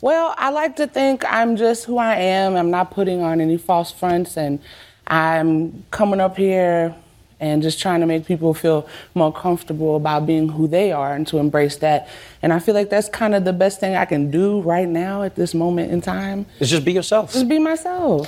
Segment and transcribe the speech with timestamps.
[0.00, 2.54] Well, I like to think I'm just who I am.
[2.54, 4.60] I'm not putting on any false fronts, and
[5.08, 6.94] I'm coming up here
[7.40, 11.26] and just trying to make people feel more comfortable about being who they are and
[11.28, 12.08] to embrace that.
[12.42, 15.22] And I feel like that's kind of the best thing I can do right now
[15.22, 16.46] at this moment in time.
[16.60, 17.32] Is just be yourself.
[17.32, 18.26] Just be myself.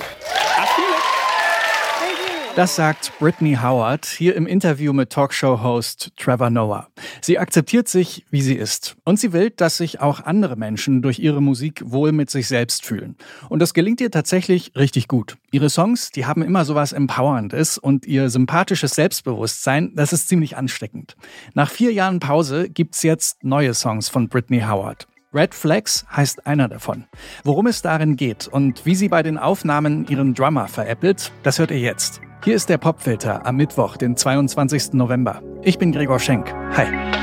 [2.55, 6.89] Das sagt Brittany Howard hier im Interview mit Talkshow-Host Trevor Noah.
[7.21, 8.97] Sie akzeptiert sich, wie sie ist.
[9.05, 12.85] Und sie will, dass sich auch andere Menschen durch ihre Musik wohl mit sich selbst
[12.85, 13.15] fühlen.
[13.47, 15.37] Und das gelingt ihr tatsächlich richtig gut.
[15.51, 21.15] Ihre Songs, die haben immer sowas Empowerndes und ihr sympathisches Selbstbewusstsein, das ist ziemlich ansteckend.
[21.53, 25.07] Nach vier Jahren Pause gibt's jetzt neue Songs von Brittany Howard.
[25.33, 27.05] Red Flags heißt einer davon.
[27.45, 31.71] Worum es darin geht und wie sie bei den Aufnahmen ihren Drummer veräppelt, das hört
[31.71, 32.19] ihr jetzt.
[32.43, 34.93] Hier ist der Popfilter am Mittwoch, den 22.
[34.93, 35.43] November.
[35.61, 36.51] Ich bin Gregor Schenk.
[36.75, 37.20] Hi.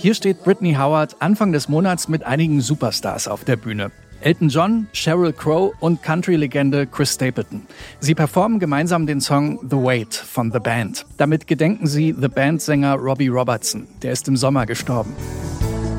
[0.00, 3.90] Hier steht Britney Howard Anfang des Monats mit einigen Superstars auf der Bühne.
[4.20, 7.66] Elton John, Sheryl Crow und Country-Legende Chris Stapleton.
[7.98, 11.04] Sie performen gemeinsam den Song The Wait von The Band.
[11.16, 13.88] Damit gedenken sie The Band-Sänger Robbie Robertson.
[14.02, 15.16] Der ist im Sommer gestorben.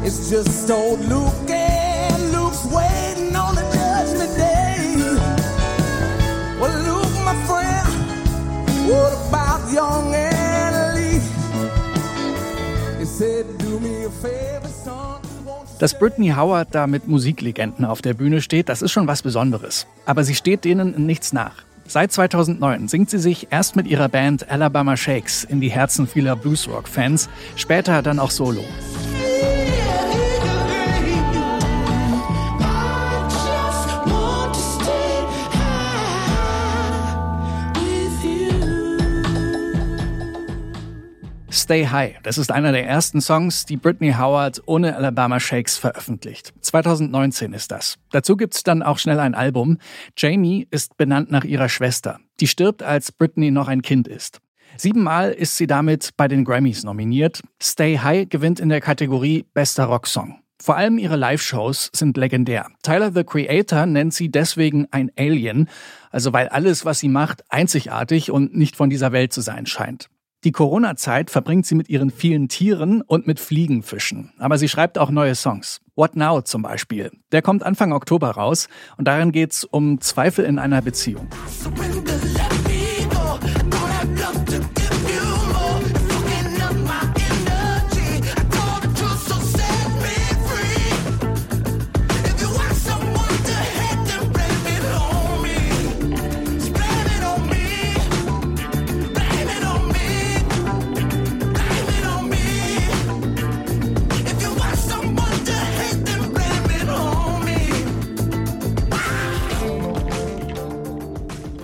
[0.06, 1.36] It's just old Luke
[15.80, 19.88] dass Britney Howard da mit Musiklegenden auf der Bühne steht, das ist schon was Besonderes.
[20.06, 21.64] Aber sie steht denen in nichts nach.
[21.88, 26.36] Seit 2009 singt sie sich erst mit ihrer Band Alabama Shakes in die Herzen vieler
[26.36, 28.64] Bluesrock-Fans, später dann auch solo.
[41.52, 42.18] Stay High.
[42.22, 46.54] Das ist einer der ersten Songs, die Britney Howard ohne Alabama Shakes veröffentlicht.
[46.62, 47.96] 2019 ist das.
[48.12, 49.80] Dazu gibt's dann auch schnell ein Album.
[50.16, 52.20] Jamie ist benannt nach ihrer Schwester.
[52.40, 54.40] Die stirbt, als Britney noch ein Kind ist.
[54.78, 57.42] Siebenmal ist sie damit bei den Grammys nominiert.
[57.62, 60.40] Stay High gewinnt in der Kategorie Bester Rocksong.
[60.62, 62.68] Vor allem ihre Live-Shows sind legendär.
[62.84, 65.68] Tyler the Creator nennt sie deswegen ein Alien,
[66.12, 70.10] also weil alles, was sie macht, einzigartig und nicht von dieser Welt zu sein scheint.
[70.46, 74.32] Die Corona-Zeit verbringt sie mit ihren vielen Tieren und mit Fliegenfischen.
[74.38, 75.82] Aber sie schreibt auch neue Songs.
[75.98, 77.12] What Now zum Beispiel.
[77.34, 81.28] Der kommt Anfang Oktober raus und darin geht's um Zweifel in einer Beziehung.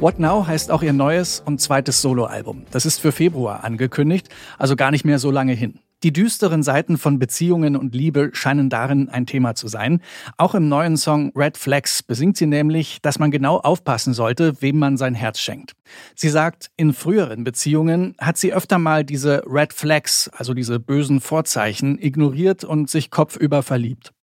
[0.01, 2.63] What Now heißt auch ihr neues und zweites Soloalbum.
[2.71, 5.79] Das ist für Februar angekündigt, also gar nicht mehr so lange hin.
[6.03, 10.01] Die düsteren Seiten von Beziehungen und Liebe scheinen darin ein Thema zu sein.
[10.37, 14.77] Auch im neuen Song Red Flags besingt sie nämlich, dass man genau aufpassen sollte, wem
[14.77, 15.71] man sein Herz schenkt.
[16.13, 21.21] Sie sagt, in früheren Beziehungen hat sie öfter mal diese Red Flags, also diese bösen
[21.21, 24.14] Vorzeichen, ignoriert und sich kopfüber verliebt.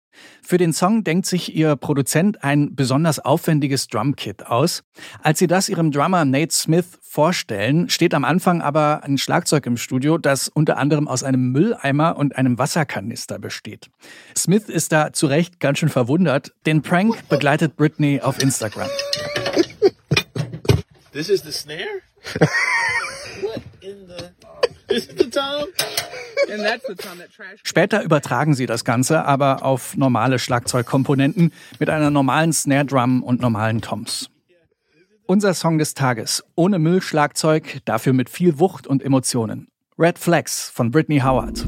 [0.43, 4.83] Für den Song denkt sich ihr Produzent ein besonders aufwendiges Drumkit aus.
[5.23, 9.77] Als sie das ihrem Drummer Nate Smith vorstellen, steht am Anfang aber ein Schlagzeug im
[9.77, 13.91] Studio, das unter anderem aus einem Mülleimer und einem Wasserkanister besteht.
[14.37, 16.53] Smith ist da zu Recht ganz schön verwundert.
[16.67, 18.89] Den Prank begleitet Britney auf Instagram.
[21.13, 22.03] This is the snare?
[23.43, 24.42] What in the...
[27.63, 33.41] Später übertragen sie das Ganze aber auf normale Schlagzeugkomponenten mit einer normalen Snare Drum und
[33.41, 34.29] normalen Toms.
[35.27, 36.45] Unser Song des Tages.
[36.57, 39.69] Ohne Müllschlagzeug, dafür mit viel Wucht und Emotionen.
[39.99, 41.65] Red Flags von Britney Howard.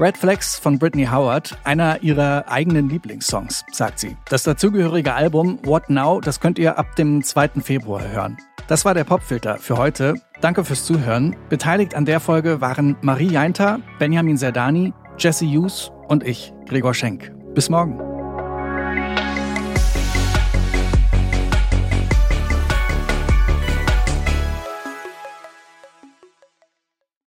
[0.00, 4.16] Red Flags von Britney Howard, einer ihrer eigenen Lieblingssongs, sagt sie.
[4.30, 7.60] Das dazugehörige Album What Now, das könnt ihr ab dem 2.
[7.62, 8.38] Februar hören.
[8.66, 10.14] Das war der Popfilter für heute.
[10.40, 11.36] Danke fürs Zuhören.
[11.50, 17.30] Beteiligt an der Folge waren Marie Jainter, Benjamin Serdani, Jesse Hughes und ich, Gregor Schenk.
[17.54, 18.09] Bis morgen.